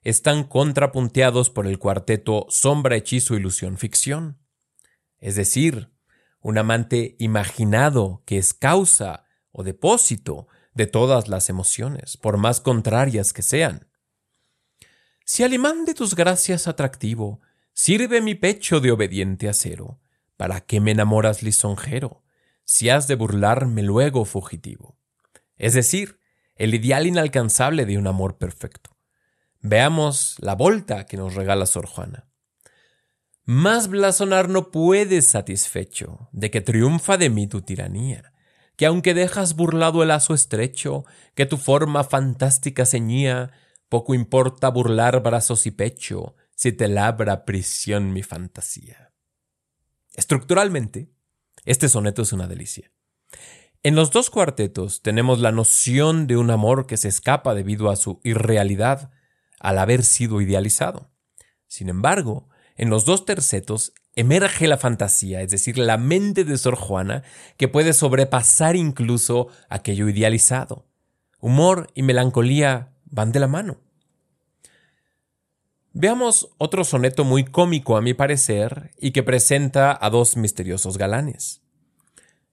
[0.00, 4.38] están contrapunteados por el cuarteto sombra, hechizo, ilusión, ficción.
[5.18, 5.90] Es decir,
[6.40, 13.34] un amante imaginado que es causa o depósito de todas las emociones, por más contrarias
[13.34, 13.90] que sean.
[15.26, 17.42] Si al imán de tus gracias atractivo
[17.74, 20.00] Sirve mi pecho de obediente acero,
[20.38, 22.22] ¿para qué me enamoras lisonjero?
[22.66, 24.98] Si has de burlarme luego fugitivo.
[25.56, 26.18] Es decir,
[26.56, 28.96] el ideal inalcanzable de un amor perfecto.
[29.60, 32.28] Veamos la volta que nos regala Sor Juana.
[33.44, 38.32] Más blasonar no puedes satisfecho de que triunfa de mí tu tiranía,
[38.74, 41.04] que aunque dejas burlado el lazo estrecho,
[41.36, 43.52] que tu forma fantástica ceñía,
[43.88, 49.12] poco importa burlar brazos y pecho, si te labra prisión mi fantasía.
[50.16, 51.12] Estructuralmente,
[51.64, 52.90] este soneto es una delicia.
[53.82, 57.96] En los dos cuartetos tenemos la noción de un amor que se escapa debido a
[57.96, 59.10] su irrealidad
[59.60, 61.10] al haber sido idealizado.
[61.68, 66.74] Sin embargo, en los dos tercetos emerge la fantasía, es decir, la mente de Sor
[66.74, 67.22] Juana,
[67.56, 70.86] que puede sobrepasar incluso aquello idealizado.
[71.38, 73.85] Humor y melancolía van de la mano.
[75.98, 81.62] Veamos otro soneto muy cómico a mi parecer y que presenta a dos misteriosos galanes.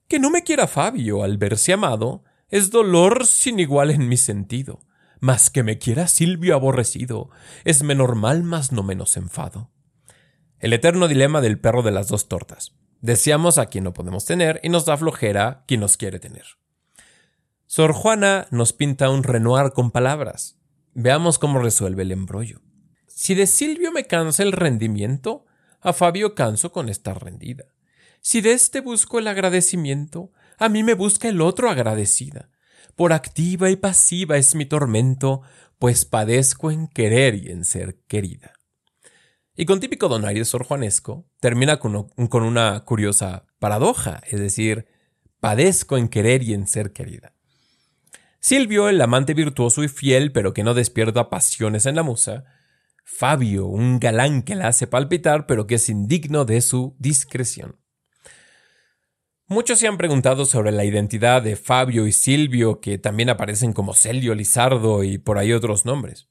[0.08, 4.80] Que no me quiera Fabio al verse amado es dolor sin igual en mi sentido,
[5.20, 7.32] mas que me quiera Silvio aborrecido
[7.66, 9.70] es menor mal mas no menos enfado.
[10.60, 12.72] El eterno dilema del perro de las dos tortas.
[13.02, 16.46] Deseamos a quien no podemos tener y nos da flojera quien nos quiere tener.
[17.68, 20.56] Sor Juana nos pinta un Renoir con palabras.
[20.94, 22.62] Veamos cómo resuelve el embrollo.
[23.16, 25.46] Si de Silvio me cansa el rendimiento,
[25.82, 27.66] a Fabio canso con esta rendida.
[28.22, 32.50] Si de éste busco el agradecimiento, a mí me busca el otro agradecida.
[32.96, 35.42] Por activa y pasiva es mi tormento,
[35.78, 38.54] pues padezco en querer y en ser querida.
[39.56, 44.88] Y con típico donaire sorjuanesco, termina con una curiosa paradoja, es decir,
[45.40, 47.34] padezco en querer y en ser querida.
[48.40, 52.46] Silvio, el amante virtuoso y fiel, pero que no despierta pasiones en la musa,
[53.04, 57.80] Fabio, un galán que la hace palpitar, pero que es indigno de su discreción.
[59.48, 63.94] Muchos se han preguntado sobre la identidad de Fabio y Silvio, que también aparecen como
[63.94, 66.30] Celio, Lizardo y por ahí otros nombres.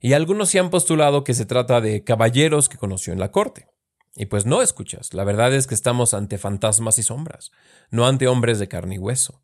[0.00, 3.68] Y algunos se han postulado que se trata de caballeros que conoció en la corte.
[4.14, 7.50] Y pues no escuchas, la verdad es que estamos ante fantasmas y sombras,
[7.90, 9.42] no ante hombres de carne y hueso.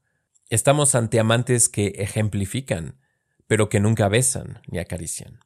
[0.48, 3.00] Estamos ante amantes que ejemplifican,
[3.48, 5.40] pero que nunca besan ni acarician.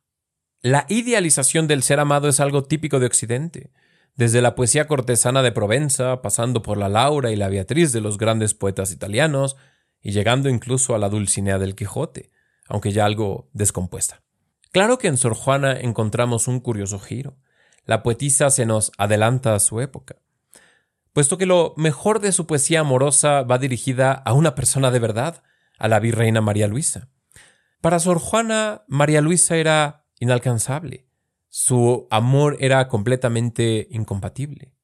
[0.64, 3.70] La idealización del ser amado es algo típico de Occidente,
[4.16, 8.16] desde la poesía cortesana de Provenza, pasando por la Laura y la Beatriz de los
[8.16, 9.57] grandes poetas italianos,
[10.00, 12.31] y llegando incluso a la Dulcinea del Quijote,
[12.66, 14.22] aunque ya algo descompuesta.
[14.72, 17.37] Claro que en Sor Juana encontramos un curioso giro.
[17.85, 20.16] La poetisa se nos adelanta a su época,
[21.12, 25.42] puesto que lo mejor de su poesía amorosa va dirigida a una persona de verdad,
[25.79, 27.11] a la virreina María Luisa.
[27.83, 31.07] Para Sor Juana, María Luisa era inalcanzable,
[31.48, 34.74] su amor era completamente incompatible.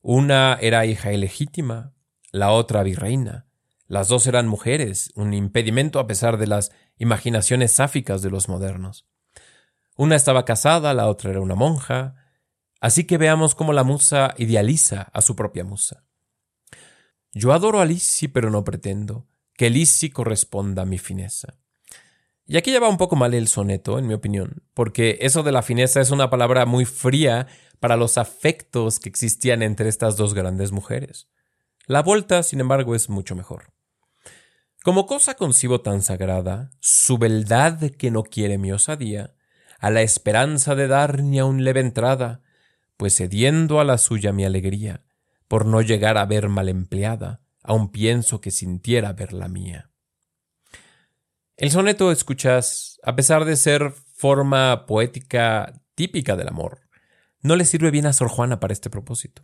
[0.00, 1.92] Una era hija ilegítima,
[2.30, 3.46] la otra virreina.
[3.86, 9.06] Las dos eran mujeres, un impedimento a pesar de las imaginaciones sáficas de los modernos.
[9.96, 12.14] Una estaba casada, la otra era una monja,
[12.80, 16.04] así que veamos cómo la musa idealiza a su propia musa.
[17.32, 21.58] Yo adoro a Lisi, pero no pretendo que Lisi corresponda a mi fineza.
[22.50, 25.52] Y aquí ya va un poco mal el soneto, en mi opinión, porque eso de
[25.52, 27.46] la fineza es una palabra muy fría
[27.78, 31.28] para los afectos que existían entre estas dos grandes mujeres.
[31.86, 33.74] La vuelta, sin embargo, es mucho mejor.
[34.82, 39.34] Como cosa concibo tan sagrada, su beldad que no quiere mi osadía,
[39.78, 42.40] a la esperanza de dar ni aun leve entrada,
[42.96, 45.04] pues cediendo a la suya mi alegría,
[45.48, 49.90] por no llegar a ver mal empleada, aun pienso que sintiera ver la mía.
[51.58, 56.82] El soneto, escuchas, a pesar de ser forma poética típica del amor,
[57.42, 59.42] no le sirve bien a Sor Juana para este propósito.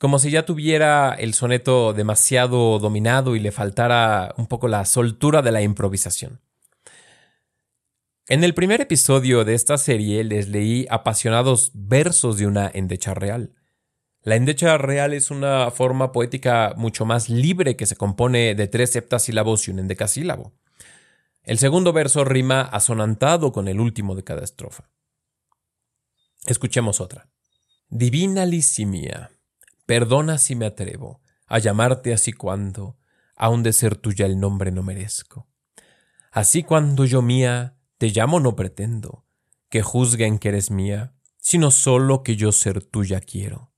[0.00, 5.42] Como si ya tuviera el soneto demasiado dominado y le faltara un poco la soltura
[5.42, 6.40] de la improvisación.
[8.26, 13.54] En el primer episodio de esta serie les leí apasionados versos de una endecha real.
[14.22, 18.90] La endecha real es una forma poética mucho más libre que se compone de tres
[18.90, 20.52] septasílabos y un endecasílabo.
[21.44, 24.90] El segundo verso rima asonantado con el último de cada estrofa.
[26.46, 27.28] Escuchemos otra.
[27.88, 29.30] Divina Lisimía,
[29.84, 32.96] perdona si me atrevo a llamarte así cuando,
[33.36, 35.46] aun de ser tuya el nombre no merezco.
[36.32, 39.26] Así cuando yo mía te llamo no pretendo
[39.68, 43.70] que juzguen que eres mía, sino solo que yo ser tuya quiero.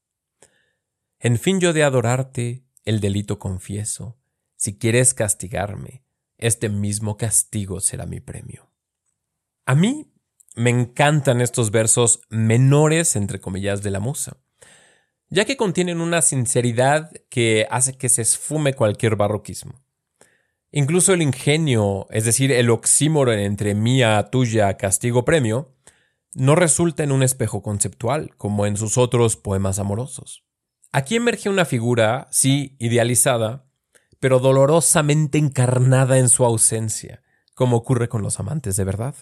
[1.18, 4.16] En fin yo de adorarte el delito confieso,
[4.54, 6.05] si quieres castigarme,
[6.38, 8.70] este mismo castigo será mi premio.
[9.64, 10.12] A mí
[10.54, 14.38] me encantan estos versos menores, entre comillas, de la musa,
[15.28, 19.82] ya que contienen una sinceridad que hace que se esfume cualquier barroquismo.
[20.70, 25.74] Incluso el ingenio, es decir, el oxímoron entre mía, tuya, castigo, premio,
[26.34, 30.44] no resulta en un espejo conceptual, como en sus otros poemas amorosos.
[30.92, 33.65] Aquí emerge una figura, sí, idealizada,
[34.20, 37.22] pero dolorosamente encarnada en su ausencia,
[37.54, 39.14] como ocurre con los amantes de verdad.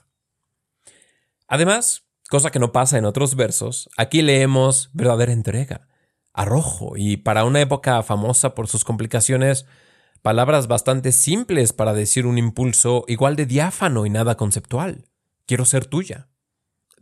[1.46, 5.88] Además, cosa que no pasa en otros versos, aquí leemos verdadera entrega,
[6.32, 9.66] arrojo y para una época famosa por sus complicaciones,
[10.22, 15.04] palabras bastante simples para decir un impulso igual de diáfano y nada conceptual.
[15.46, 16.28] Quiero ser tuya.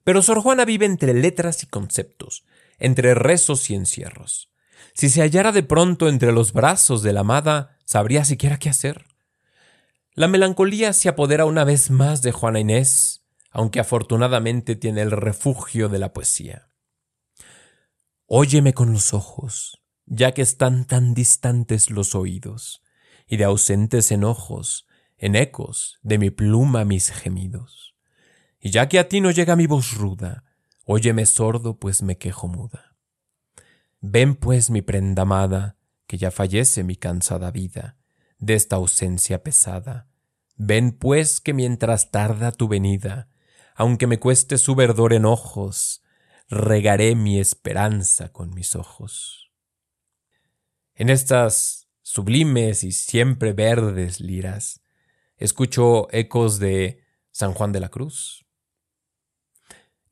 [0.04, 2.44] Pero Sor Juana vive entre letras y conceptos,
[2.78, 4.50] entre rezos y encierros.
[4.94, 9.04] Si se hallara de pronto entre los brazos de la amada, sabría siquiera qué hacer.
[10.14, 15.90] La melancolía se apodera una vez más de Juana Inés, aunque afortunadamente tiene el refugio
[15.90, 16.70] de la poesía.
[18.24, 22.82] Óyeme con los ojos, ya que están tan distantes los oídos,
[23.26, 24.86] y de ausentes enojos,
[25.18, 27.94] en ecos de mi pluma mis gemidos.
[28.58, 30.44] Y ya que a ti no llega mi voz ruda,
[30.86, 32.96] óyeme sordo, pues me quejo muda.
[34.00, 35.76] Ven pues mi prenda amada,
[36.06, 37.96] que ya fallece mi cansada vida,
[38.38, 40.08] de esta ausencia pesada.
[40.56, 43.28] Ven pues que mientras tarda tu venida,
[43.74, 46.02] aunque me cueste su verdor en ojos,
[46.48, 49.52] regaré mi esperanza con mis ojos.
[50.94, 54.82] En estas sublimes y siempre verdes liras.
[55.36, 58.44] Escucho ecos de San Juan de la Cruz.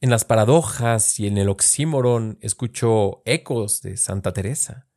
[0.01, 4.89] En las paradojas y en el oxímoron escucho ecos de Santa Teresa.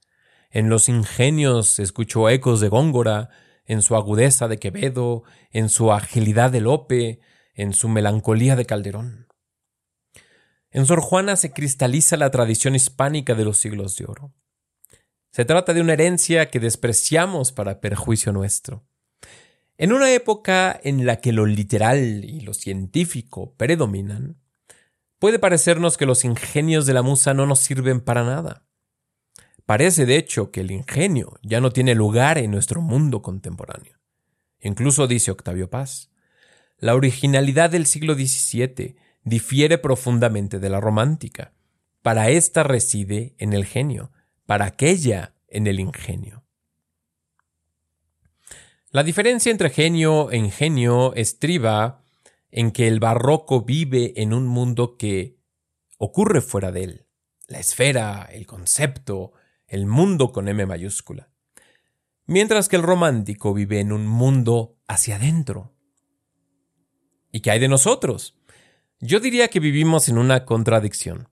[0.53, 3.29] En los ingenios escucho ecos de Góngora,
[3.65, 7.21] en su agudeza de Quevedo, en su agilidad de Lope,
[7.55, 9.27] en su melancolía de Calderón.
[10.69, 14.31] En Sor Juana se cristaliza la tradición hispánica de los siglos de oro.
[15.31, 18.85] Se trata de una herencia que despreciamos para perjuicio nuestro.
[19.79, 24.39] En una época en la que lo literal y lo científico predominan,
[25.17, 28.62] puede parecernos que los ingenios de la musa no nos sirven para nada.
[29.65, 33.97] Parece, de hecho, que el ingenio ya no tiene lugar en nuestro mundo contemporáneo.
[34.59, 36.11] Incluso dice Octavio Paz,
[36.77, 41.53] la originalidad del siglo XVII difiere profundamente de la romántica.
[42.01, 44.11] Para ésta reside en el genio,
[44.45, 46.43] para aquella en el ingenio.
[48.91, 52.03] La diferencia entre genio e ingenio estriba
[52.51, 55.39] en que el barroco vive en un mundo que
[55.97, 57.05] ocurre fuera de él,
[57.47, 59.33] la esfera, el concepto,
[59.67, 61.29] el mundo con M mayúscula,
[62.25, 65.73] mientras que el romántico vive en un mundo hacia adentro.
[67.31, 68.37] ¿Y qué hay de nosotros?
[68.99, 71.29] Yo diría que vivimos en una contradicción.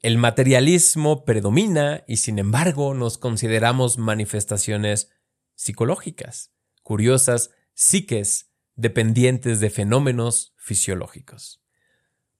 [0.00, 5.10] El materialismo predomina y sin embargo nos consideramos manifestaciones
[5.54, 6.52] psicológicas,
[6.82, 11.62] curiosas, psiques, dependientes de fenómenos fisiológicos.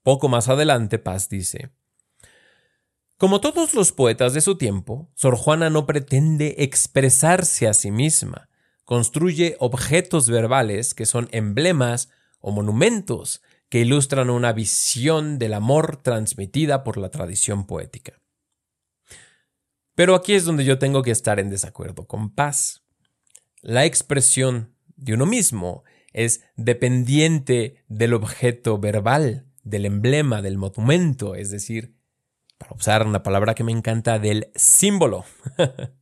[0.03, 1.71] Poco más adelante Paz dice,
[3.17, 8.49] como todos los poetas de su tiempo, Sor Juana no pretende expresarse a sí misma,
[8.85, 12.11] construye objetos verbales que son emblemas
[12.41, 18.21] o monumentos que ilustran una visión del amor transmitida por la tradición poética.
[19.95, 22.83] Pero aquí es donde yo tengo que estar en desacuerdo con Paz.
[23.63, 31.51] La expresión de uno mismo es dependiente del objeto verbal, del emblema, del monumento, es
[31.51, 31.94] decir,
[32.65, 35.25] para usar una palabra que me encanta, del símbolo.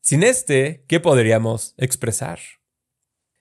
[0.00, 2.38] Sin este, ¿qué podríamos expresar?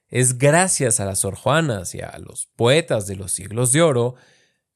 [0.07, 4.15] Es gracias a las Sor Juanas y a los poetas de los siglos de oro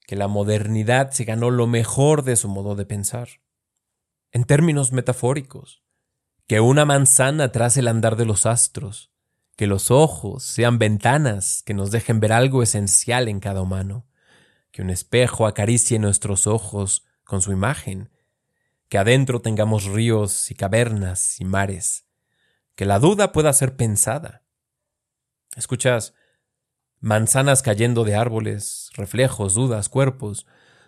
[0.05, 3.29] que la modernidad se ganó lo mejor de su modo de pensar.
[4.31, 5.83] En términos metafóricos,
[6.47, 9.11] que una manzana trace el andar de los astros,
[9.55, 14.08] que los ojos sean ventanas que nos dejen ver algo esencial en cada humano,
[14.71, 18.11] que un espejo acaricie nuestros ojos con su imagen,
[18.87, 22.05] que adentro tengamos ríos y cavernas y mares,
[22.75, 24.43] que la duda pueda ser pensada.
[25.55, 26.13] Escuchas
[26.99, 30.45] manzanas cayendo de árboles, reflejos, dudas, cuerpos,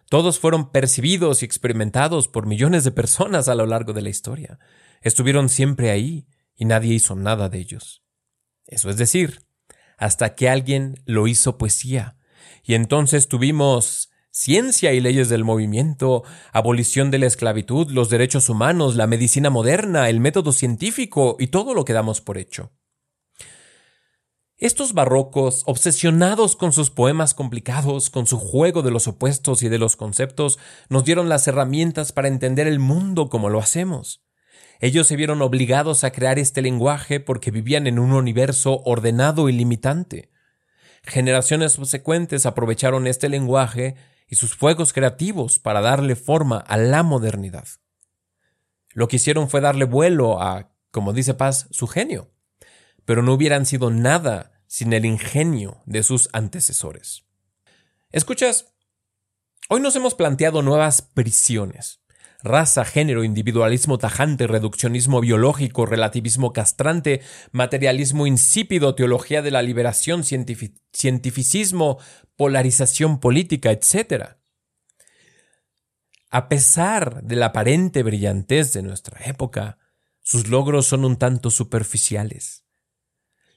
[0.09, 4.59] todos fueron percibidos y experimentados por millones de personas a lo largo de la historia.
[5.01, 8.03] Estuvieron siempre ahí y nadie hizo nada de ellos.
[8.67, 9.45] Eso es decir,
[9.97, 12.17] hasta que alguien lo hizo poesía,
[12.63, 18.95] y entonces tuvimos ciencia y leyes del movimiento, abolición de la esclavitud, los derechos humanos,
[18.95, 22.71] la medicina moderna, el método científico y todo lo que damos por hecho.
[24.57, 29.79] Estos barrocos, obsesionados con sus poemas complicados, con su juego de los opuestos y de
[29.79, 34.23] los conceptos, nos dieron las herramientas para entender el mundo como lo hacemos.
[34.79, 39.53] Ellos se vieron obligados a crear este lenguaje porque vivían en un universo ordenado y
[39.53, 40.30] limitante.
[41.03, 43.95] Generaciones subsecuentes aprovecharon este lenguaje
[44.27, 47.67] y sus fuegos creativos para darle forma a la modernidad.
[48.93, 52.31] Lo que hicieron fue darle vuelo a, como dice Paz, su genio,
[53.05, 57.25] pero no hubieran sido nada sin el ingenio de sus antecesores.
[58.11, 58.73] Escuchas,
[59.69, 62.00] hoy nos hemos planteado nuevas prisiones,
[62.43, 67.21] raza, género, individualismo tajante, reduccionismo biológico, relativismo castrante,
[67.51, 71.99] materialismo insípido, teología de la liberación, cientificismo,
[72.35, 74.37] polarización política, etc.
[76.29, 79.77] A pesar de la aparente brillantez de nuestra época,
[80.21, 82.65] sus logros son un tanto superficiales.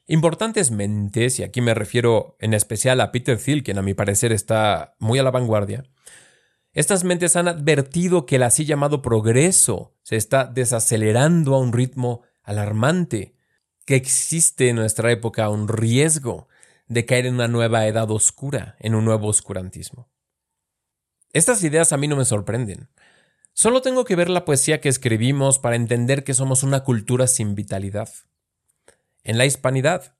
[0.07, 4.32] Importantes mentes, y aquí me refiero en especial a Peter Thiel, quien a mi parecer
[4.32, 5.85] está muy a la vanguardia,
[6.75, 12.22] estas mentes han advertido que el así llamado progreso se está desacelerando a un ritmo
[12.43, 13.37] alarmante,
[13.87, 16.49] que existe en nuestra época un riesgo
[16.89, 20.11] de caer en una nueva edad oscura, en un nuevo oscurantismo.
[21.33, 22.89] Estas ideas a mí no me sorprenden.
[23.53, 27.55] Solo tengo que ver la poesía que escribimos para entender que somos una cultura sin
[27.55, 28.09] vitalidad.
[29.22, 30.16] En la hispanidad,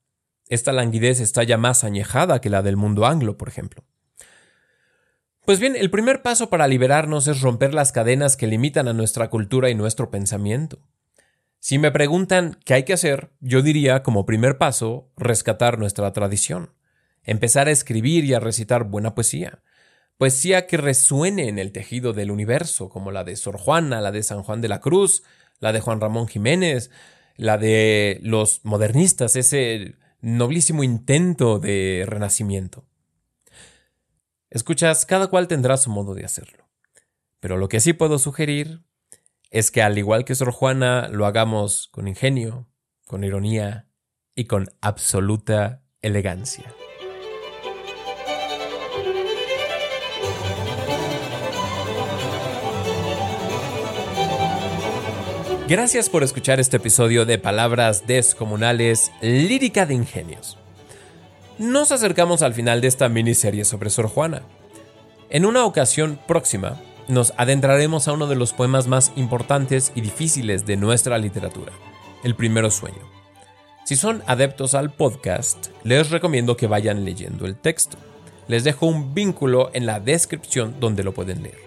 [0.49, 3.85] esta languidez está ya más añejada que la del mundo anglo, por ejemplo.
[5.45, 9.29] Pues bien, el primer paso para liberarnos es romper las cadenas que limitan a nuestra
[9.29, 10.79] cultura y nuestro pensamiento.
[11.59, 16.71] Si me preguntan qué hay que hacer, yo diría como primer paso rescatar nuestra tradición,
[17.25, 19.63] empezar a escribir y a recitar buena poesía,
[20.17, 24.23] poesía que resuene en el tejido del universo, como la de Sor Juana, la de
[24.23, 25.25] San Juan de la Cruz,
[25.61, 26.91] la de Juan Ramón Jiménez,
[27.37, 32.87] la de los modernistas, ese noblísimo intento de renacimiento.
[34.55, 36.69] Escuchas, cada cual tendrá su modo de hacerlo.
[37.41, 38.85] Pero lo que sí puedo sugerir
[39.51, 42.69] es que al igual que Sor Juana lo hagamos con ingenio,
[43.05, 43.89] con ironía
[44.37, 46.73] y con absoluta elegancia.
[55.67, 60.59] Gracias por escuchar este episodio de Palabras Descomunales, lírica de ingenios.
[61.59, 64.43] Nos acercamos al final de esta miniserie sobre Sor Juana.
[65.31, 70.67] En una ocasión próxima, nos adentraremos a uno de los poemas más importantes y difíciles
[70.67, 71.71] de nuestra literatura,
[72.25, 73.09] El primero sueño.
[73.85, 77.99] Si son adeptos al podcast, les recomiendo que vayan leyendo el texto.
[78.49, 81.61] Les dejo un vínculo en la descripción donde lo pueden leer.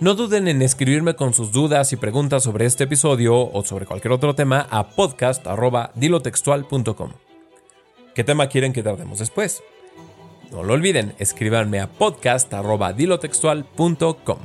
[0.00, 4.12] No duden en escribirme con sus dudas y preguntas sobre este episodio o sobre cualquier
[4.12, 7.27] otro tema a podcast.dilotextual.com.
[8.18, 9.62] ¿Qué tema quieren que tratemos después?
[10.50, 14.38] No lo olviden, escríbanme a podcast.dilotextual.com.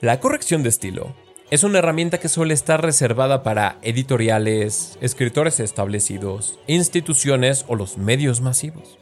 [0.00, 1.16] La corrección de estilo
[1.50, 8.40] es una herramienta que suele estar reservada para editoriales, escritores establecidos, instituciones o los medios
[8.40, 9.00] masivos.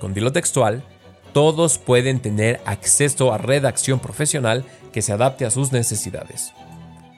[0.00, 0.82] Con Dilo Textual,
[1.32, 6.52] todos pueden tener acceso a redacción profesional que se adapte a sus necesidades.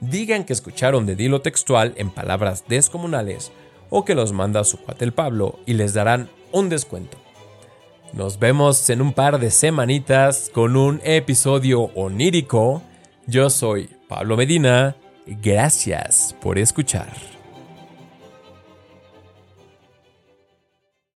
[0.02, 3.50] Digan que escucharon de Dilo Textual en palabras descomunales
[3.90, 7.18] o que los manda su cuate el Pablo y les darán un descuento.
[8.12, 12.82] Nos vemos en un par de semanitas con un episodio onírico.
[13.26, 14.96] Yo soy Pablo Medina.
[15.26, 17.39] Gracias por escuchar.